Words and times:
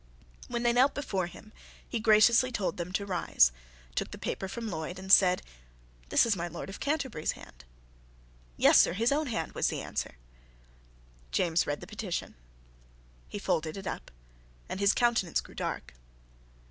When 0.47 0.63
they 0.63 0.73
knelt 0.73 0.95
before 0.95 1.27
him, 1.27 1.53
he 1.87 1.99
graciously 1.99 2.51
told 2.51 2.77
them 2.77 2.91
to 2.93 3.05
rise, 3.05 3.51
took 3.93 4.09
the 4.09 4.17
paper 4.17 4.47
from 4.47 4.67
Lloyd, 4.67 4.97
and 4.97 5.11
said, 5.11 5.43
"This 6.09 6.25
is 6.25 6.35
my 6.35 6.47
Lord 6.47 6.69
of 6.71 6.79
Canterbury's 6.79 7.33
hand." 7.33 7.65
"Yes, 8.57 8.79
sir, 8.81 8.93
his 8.93 9.11
own 9.11 9.27
hand," 9.27 9.51
was 9.51 9.67
the 9.67 9.79
answer. 9.81 10.15
James 11.31 11.67
read 11.67 11.81
the 11.81 11.85
petition; 11.85 12.33
he 13.29 13.37
folded 13.37 13.77
it 13.77 13.85
up; 13.85 14.09
and 14.67 14.79
his 14.79 14.93
countenance 14.95 15.39
grew 15.39 15.53
dark. 15.53 15.93